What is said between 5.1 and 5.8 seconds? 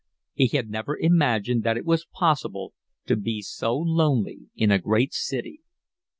city.